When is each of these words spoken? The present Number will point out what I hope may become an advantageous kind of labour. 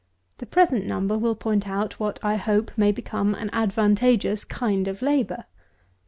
The 0.39 0.47
present 0.47 0.87
Number 0.87 1.15
will 1.15 1.35
point 1.35 1.69
out 1.69 1.99
what 1.99 2.17
I 2.23 2.35
hope 2.35 2.71
may 2.75 2.91
become 2.91 3.35
an 3.35 3.51
advantageous 3.53 4.43
kind 4.43 4.87
of 4.87 5.03
labour. 5.03 5.45